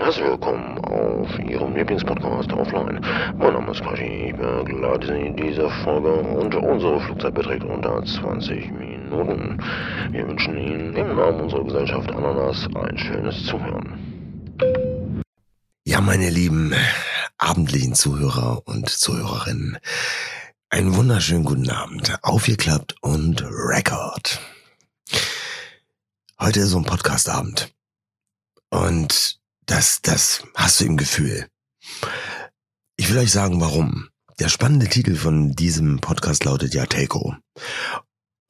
[0.00, 3.04] Herzlich willkommen auf Ihrem Lieblingspodcast Offline.
[3.36, 8.04] Mein Name ist Quashi, ich begleite Sie in dieser Folge und unsere Flugzeit beträgt unter
[8.04, 9.60] 20 Minuten.
[10.12, 14.56] Wir wünschen Ihnen im Namen unserer Gesellschaft Ananas ein schönes Zuhören.
[15.84, 16.72] Ja, meine lieben
[17.36, 19.78] abendlichen Zuhörer und Zuhörerinnen,
[20.70, 22.16] einen wunderschönen guten Abend.
[22.22, 24.40] Aufgeklappt und Record.
[26.40, 27.74] Heute ist so ein Podcastabend.
[28.70, 29.38] Und
[29.68, 31.46] das, das hast du im Gefühl.
[32.96, 34.08] Ich will euch sagen, warum.
[34.40, 37.36] Der spannende Titel von diesem Podcast lautet ja Telco.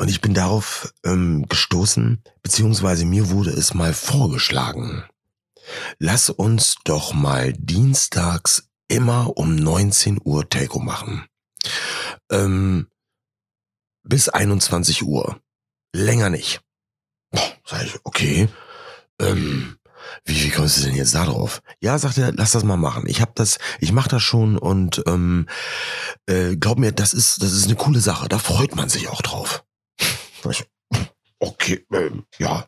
[0.00, 5.04] Und ich bin darauf ähm, gestoßen, beziehungsweise mir wurde es mal vorgeschlagen.
[5.98, 11.26] Lass uns doch mal dienstags immer um 19 Uhr Telco machen.
[12.30, 12.86] Ähm,
[14.02, 15.40] bis 21 Uhr.
[15.92, 16.60] Länger nicht.
[17.30, 18.48] Boah, sag ich, okay.
[19.20, 19.77] Ähm,
[20.24, 21.62] wie, wie kommst du denn jetzt da drauf?
[21.80, 23.04] Ja, sagt er, lass das mal machen.
[23.06, 25.46] Ich hab das, ich mach das schon und ähm,
[26.26, 28.28] äh, glaub mir, das ist, das ist eine coole Sache.
[28.28, 29.64] Da freut man sich auch drauf.
[31.40, 32.66] Okay, ähm, ja.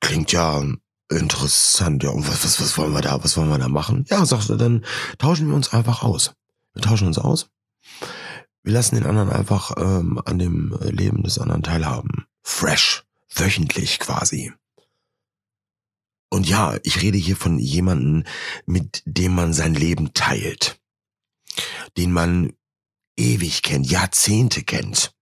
[0.00, 0.62] Klingt ja
[1.10, 2.02] interessant.
[2.02, 4.04] Ja, und was, was, was wollen wir da, was wollen wir da machen?
[4.08, 4.84] Ja, sagt er, dann
[5.18, 6.32] tauschen wir uns einfach aus.
[6.74, 7.50] Wir tauschen uns aus.
[8.62, 12.26] Wir lassen den anderen einfach ähm, an dem Leben des anderen teilhaben.
[12.42, 13.04] Fresh.
[13.34, 14.52] Wöchentlich quasi.
[16.30, 18.24] Und ja, ich rede hier von jemandem,
[18.66, 20.80] mit dem man sein Leben teilt.
[21.96, 22.52] Den man
[23.16, 25.14] ewig kennt, Jahrzehnte kennt.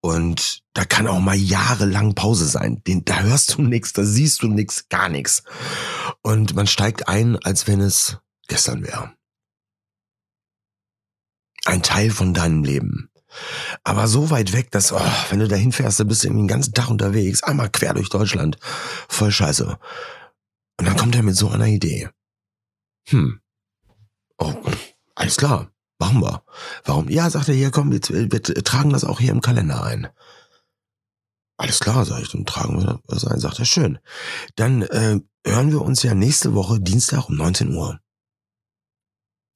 [0.00, 2.82] Und da kann auch mal jahrelang Pause sein.
[2.86, 5.42] Den, da hörst du nichts, da siehst du nichts, gar nichts.
[6.22, 9.12] Und man steigt ein, als wenn es gestern wäre.
[11.64, 13.10] Ein Teil von deinem Leben.
[13.82, 15.00] Aber so weit weg, dass, oh,
[15.30, 18.08] wenn du dahin fährst, dann bist du irgendwie den ganzen Tag unterwegs, einmal quer durch
[18.08, 18.58] Deutschland.
[19.08, 19.78] Voll scheiße.
[21.04, 22.08] Kommt er mit so einer Idee.
[23.10, 23.38] Hm.
[24.38, 24.54] Oh,
[25.14, 25.70] alles klar.
[25.98, 26.42] Machen wir.
[26.86, 27.10] Warum?
[27.10, 30.08] Ja, sagt er, hier, komm, wir, wir tragen das auch hier im Kalender ein.
[31.58, 33.38] Alles klar, sag ich, dann tragen wir das ein.
[33.38, 33.98] Sagt er, schön.
[34.56, 38.00] Dann äh, hören wir uns ja nächste Woche Dienstag um 19 Uhr.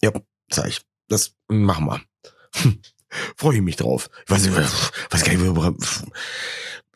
[0.03, 0.12] Ja,
[0.50, 2.03] sag ich, das machen wir.
[2.56, 2.82] Hm,
[3.38, 4.10] Freue ich mich drauf.
[4.26, 5.75] Ich weiß, nicht, weiß gar nicht, worüber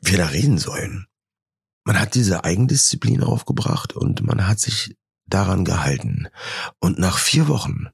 [0.02, 1.06] wir da reden sollen
[1.84, 6.28] man hat diese Eigendisziplin aufgebracht und man hat sich daran gehalten.
[6.80, 7.88] Und nach vier Wochen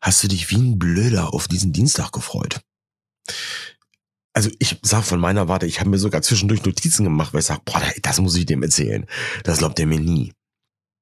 [0.00, 2.60] hast du dich wie ein Blöder auf diesen Dienstag gefreut.
[4.32, 7.46] Also ich sag von meiner Warte, ich habe mir sogar zwischendurch Notizen gemacht, weil ich
[7.46, 9.06] sag, boah, das muss ich dem erzählen.
[9.44, 10.34] Das glaubt er mir nie.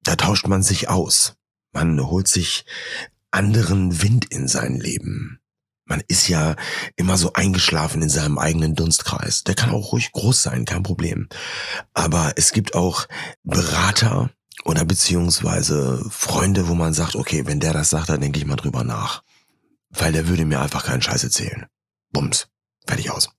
[0.05, 1.35] Da tauscht man sich aus.
[1.73, 2.65] Man holt sich
[3.33, 5.41] anderen Wind in sein Leben
[5.87, 6.57] man ist ja
[6.97, 9.45] immer so eingeschlafen in seinem eigenen Dunstkreis.
[9.45, 11.29] Der kann auch ruhig groß sein, kein Problem.
[11.93, 13.07] Aber es gibt auch
[13.43, 14.31] Berater
[14.65, 18.57] oder beziehungsweise Freunde, wo man sagt, okay, wenn der das sagt, dann denke ich mal
[18.57, 19.23] drüber nach.
[19.91, 21.67] Weil der würde mir einfach keinen Scheiß erzählen.
[22.13, 22.49] Bums.
[22.87, 23.31] Fertig aus.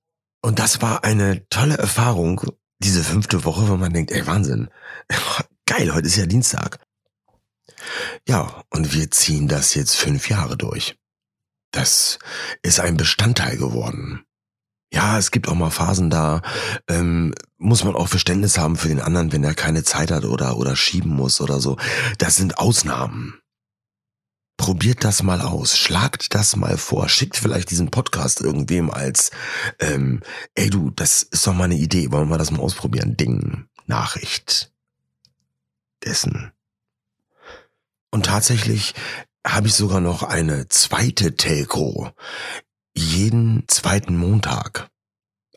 [0.42, 2.42] Und das war eine tolle Erfahrung,
[2.80, 4.70] diese fünfte Woche, wo man denkt, ey, Wahnsinn.
[5.66, 6.80] Geil, heute ist ja Dienstag.
[8.28, 10.96] Ja, und wir ziehen das jetzt fünf Jahre durch
[11.76, 12.20] das
[12.62, 14.26] ist ein Bestandteil geworden.
[14.94, 16.42] Ja, es gibt auch mal Phasen, da
[16.88, 20.58] ähm, muss man auch Verständnis haben für den anderen, wenn er keine Zeit hat oder,
[20.58, 21.78] oder schieben muss oder so.
[22.18, 23.42] Das sind Ausnahmen.
[24.58, 29.32] Probiert das mal aus, schlagt das mal vor, schickt vielleicht diesen Podcast irgendwem als,
[29.80, 30.22] ähm,
[30.54, 33.18] ey du, das ist doch mal eine Idee, wollen wir das mal ausprobieren?
[33.18, 34.72] Ding, Nachricht,
[36.06, 36.54] dessen.
[38.12, 38.94] Und tatsächlich
[39.46, 42.12] habe ich sogar noch eine zweite Telco.
[42.98, 44.90] Jeden zweiten Montag.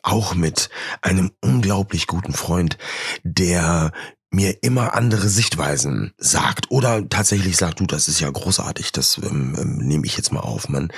[0.03, 0.69] Auch mit
[1.01, 2.77] einem unglaublich guten Freund,
[3.23, 3.91] der
[4.31, 9.55] mir immer andere Sichtweisen sagt oder tatsächlich sagt, du, das ist ja großartig, das ähm,
[9.57, 10.69] ähm, nehme ich jetzt mal auf.
[10.69, 10.93] Man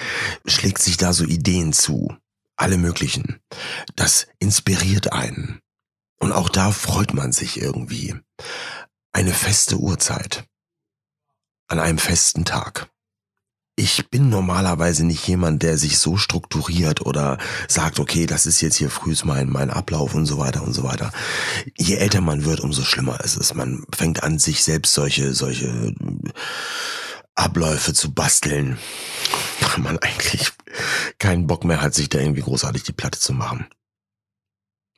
[0.46, 2.13] schlägt sich da so Ideen zu,
[2.58, 3.40] alle möglichen.
[3.96, 5.62] Das inspiriert einen.
[6.19, 8.16] Und auch da freut man sich irgendwie.
[9.13, 10.46] Eine feste Uhrzeit
[11.72, 12.90] an einem festen Tag.
[13.78, 17.38] Ich bin normalerweise nicht jemand, der sich so strukturiert oder
[17.70, 20.84] sagt, okay, das ist jetzt hier frühs mein, mein Ablauf und so weiter und so
[20.84, 21.12] weiter.
[21.78, 23.53] Je älter man wird, umso schlimmer ist es.
[23.53, 25.96] Man fängt an, sich selbst solche, solche
[27.35, 28.78] Abläufe zu basteln,
[29.62, 30.52] weil man eigentlich
[31.20, 33.66] keinen Bock mehr hat, sich da irgendwie großartig die Platte zu machen.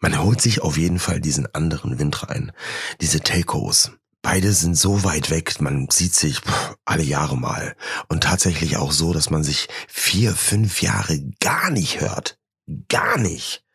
[0.02, 2.52] Man holt sich auf jeden Fall diesen anderen Wind rein.
[3.00, 3.92] Diese Telcos.
[4.24, 6.40] Beide sind so weit weg, man sieht sich
[6.86, 7.76] alle Jahre mal.
[8.08, 12.40] Und tatsächlich auch so, dass man sich vier, fünf Jahre gar nicht hört.
[12.88, 13.66] Gar nicht.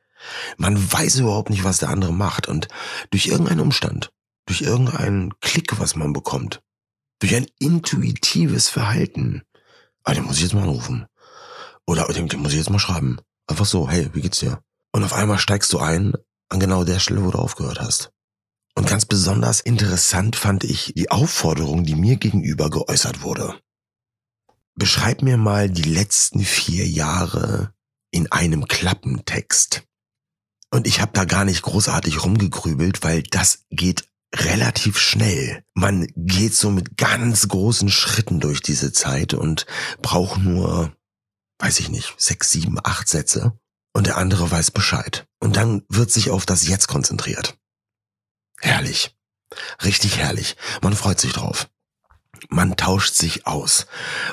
[0.57, 2.49] Man weiß überhaupt nicht, was der andere macht.
[2.49, 2.69] Und
[3.11, 4.11] durch irgendeinen Umstand,
[4.47, 6.63] durch irgendeinen Klick, was man bekommt,
[7.21, 9.43] Durch ein intuitives Verhalten.
[10.03, 11.07] Ah, den muss ich jetzt mal anrufen.
[11.87, 13.19] Oder den, den muss ich jetzt mal schreiben.
[13.47, 14.63] Einfach so, hey, wie geht's dir?
[14.93, 16.15] Und auf einmal steigst du ein
[16.49, 18.13] an genau der Stelle, wo du aufgehört hast.
[18.79, 23.61] Und ganz besonders interessant fand ich die Aufforderung, die mir gegenüber geäußert wurde.
[24.77, 27.75] Beschreib mir mal die letzten vier Jahre
[28.13, 29.83] in einem Klappentext.
[30.71, 35.65] Und ich habe da gar nicht großartig rumgegrübelt, weil das geht relativ schnell.
[35.75, 39.67] Man geht so mit ganz großen Schritten durch diese Zeit und
[40.03, 40.93] braucht nur,
[41.59, 43.59] weiß ich nicht, sechs, sieben, acht Sätze.
[43.93, 45.27] Und der andere weiß Bescheid.
[45.41, 47.59] Und dann wird sich auf das Jetzt konzentriert.
[48.89, 49.15] Herrlich.
[49.85, 50.57] Richtig herrlich.
[50.81, 51.69] Man freut sich drauf.
[52.49, 53.87] Man tauscht sich aus.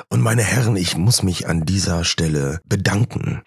[0.08, 3.42] Und meine Herren, ich muss mich an dieser Stelle bedanken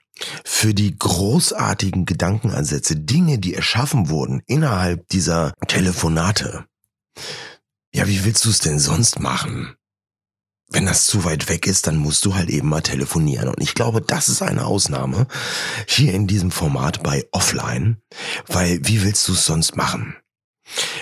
[0.45, 6.65] für die großartigen Gedankenansätze, Dinge, die erschaffen wurden innerhalb dieser Telefonate.
[7.91, 9.75] Ja, wie willst du es denn sonst machen?
[10.69, 13.47] Wenn das zu weit weg ist, dann musst du halt eben mal telefonieren.
[13.47, 15.25] Und ich glaube, das ist eine Ausnahme
[15.87, 17.99] hier in diesem Format bei Offline,
[18.45, 20.15] weil wie willst du es sonst machen?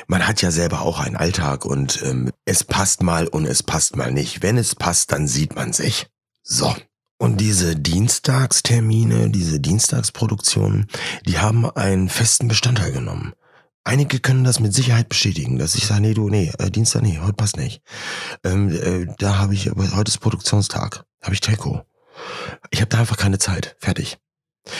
[0.07, 3.98] Man hat ja selber auch einen Alltag und ähm, es passt mal und es passt
[3.98, 4.42] mal nicht.
[4.42, 6.07] Wenn es passt, dann sieht man sich.
[6.44, 6.74] So.
[7.19, 10.88] Und diese Dienstagstermine, diese Dienstagsproduktionen,
[11.25, 13.33] die haben einen festen Bestandteil genommen.
[13.83, 17.19] Einige können das mit Sicherheit bestätigen, dass ich sage, nee, du, nee, äh, Dienstag, nee,
[17.19, 17.81] heute passt nicht.
[18.44, 21.81] Ähm, äh, da habe ich, heute ist Produktionstag, habe ich Telco.
[22.69, 23.75] Ich habe da einfach keine Zeit.
[23.80, 24.18] Fertig.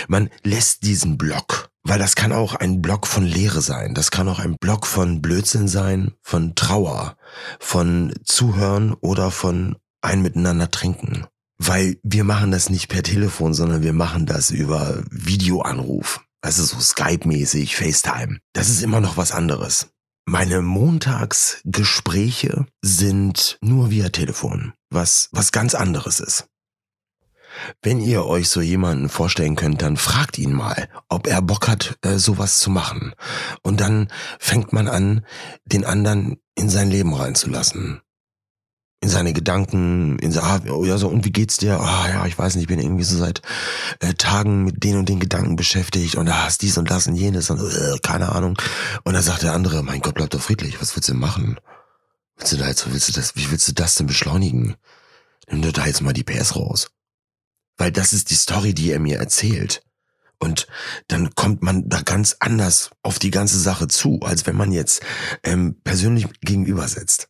[0.07, 3.94] Man lässt diesen Block, weil das kann auch ein Block von Leere sein.
[3.94, 7.16] Das kann auch ein Block von Blödsinn sein, von Trauer,
[7.60, 11.25] von Zuhören oder von ein Miteinander trinken.
[11.57, 16.22] Weil wir machen das nicht per Telefon, sondern wir machen das über Videoanruf.
[16.42, 18.40] Also so Skype-mäßig, FaceTime.
[18.54, 19.88] Das ist immer noch was anderes.
[20.25, 26.48] Meine Montagsgespräche sind nur via Telefon, was, was ganz anderes ist.
[27.81, 31.98] Wenn ihr euch so jemanden vorstellen könnt, dann fragt ihn mal, ob er Bock hat,
[32.01, 33.13] äh, sowas zu machen.
[33.63, 34.07] Und dann
[34.39, 35.25] fängt man an,
[35.65, 38.01] den anderen in sein Leben reinzulassen
[39.00, 41.80] in seine Gedanken, in so, ah, ja, so, und wie geht's dir?
[41.80, 43.42] Ah, ja, ich weiß nicht, ich bin irgendwie so seit
[44.00, 47.15] äh, Tagen mit den und den Gedanken beschäftigt und da hast dies und das und
[47.15, 48.57] jenes und äh, keine Ahnung.
[49.04, 51.59] Und dann sagt der andere, mein Gott, bleib doch friedlich, was willst du denn machen?
[52.38, 54.75] Willst du da jetzt, willst du das, wie willst du das denn beschleunigen?
[55.50, 56.89] Nimm doch da jetzt mal die PS raus.
[57.77, 59.83] Weil das ist die Story, die er mir erzählt.
[60.39, 60.68] Und
[61.07, 65.01] dann kommt man da ganz anders auf die ganze Sache zu, als wenn man jetzt
[65.44, 67.29] ähm, persönlich gegenüber sitzt.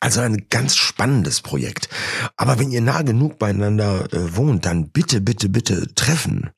[0.00, 1.88] Also ein ganz spannendes Projekt.
[2.36, 6.50] Aber wenn ihr nah genug beieinander äh, wohnt, dann bitte, bitte, bitte treffen.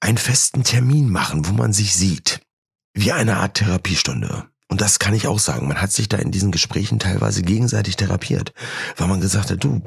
[0.00, 2.40] Einen festen Termin machen, wo man sich sieht.
[2.94, 4.48] Wie eine Art Therapiestunde.
[4.70, 5.66] Und das kann ich auch sagen.
[5.66, 8.52] Man hat sich da in diesen Gesprächen teilweise gegenseitig therapiert,
[8.96, 9.80] weil man gesagt hat, du,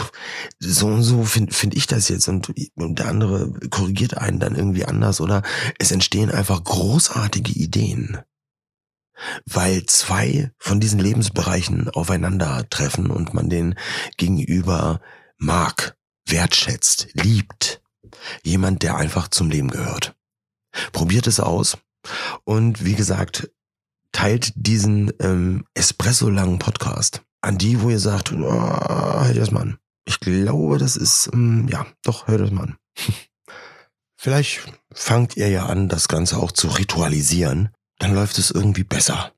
[0.59, 4.55] so und so finde find ich das jetzt und, und der andere korrigiert einen dann
[4.55, 5.43] irgendwie anders oder
[5.77, 8.19] es entstehen einfach großartige Ideen
[9.45, 13.75] weil zwei von diesen Lebensbereichen aufeinandertreffen und man den
[14.17, 15.01] gegenüber
[15.37, 15.95] mag,
[16.25, 17.81] wertschätzt, liebt.
[18.43, 20.15] Jemand, der einfach zum Leben gehört.
[20.91, 21.77] Probiert es aus
[22.43, 23.51] und wie gesagt,
[24.11, 29.77] teilt diesen ähm, Espresso-langen Podcast an die, wo ihr sagt, oh, hört das mal an.
[30.05, 32.77] Ich glaube, das ist, ähm, ja, doch, hört das mal an.
[34.17, 34.61] Vielleicht
[34.93, 37.69] fangt ihr ja an, das Ganze auch zu ritualisieren
[38.01, 39.31] dann läuft es irgendwie besser.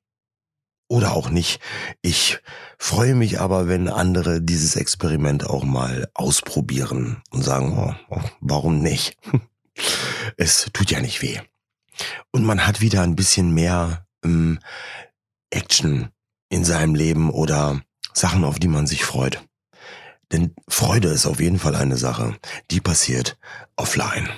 [0.88, 1.59] Oder auch nicht.
[2.01, 2.39] Ich
[2.77, 8.79] freue mich aber, wenn andere dieses Experiment auch mal ausprobieren und sagen, oh, oh, warum
[8.79, 9.17] nicht?
[10.38, 11.39] es tut ja nicht weh.
[12.31, 14.59] Und man hat wieder ein bisschen mehr ähm,
[15.49, 16.09] Action
[16.49, 17.81] in seinem Leben oder
[18.13, 19.43] Sachen, auf die man sich freut.
[20.31, 22.35] Denn Freude ist auf jeden Fall eine Sache,
[22.71, 23.37] die passiert
[23.75, 24.29] offline.